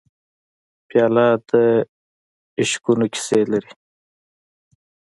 پیاله 0.87 1.27
د 1.49 1.51
عشقونو 2.61 3.05
کیسې 3.13 3.39
لري. 3.51 3.71